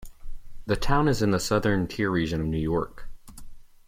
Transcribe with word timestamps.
The 0.65 0.75
town 0.75 1.07
is 1.07 1.21
in 1.21 1.29
the 1.29 1.39
Southern 1.39 1.85
Tier 1.85 2.09
region 2.09 2.41
of 2.41 2.47
New 2.47 2.57
York. 2.57 3.07